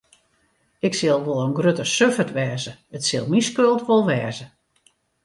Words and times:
Ik 0.87 0.93
sil 0.99 1.19
wol 1.25 1.43
in 1.45 1.57
grutte 1.57 1.85
suffert 1.95 2.31
wêze, 2.37 2.73
it 2.95 3.03
sil 3.07 3.25
myn 3.31 3.47
skuld 3.49 3.81
wol 3.87 4.03
wêze. 4.09 4.45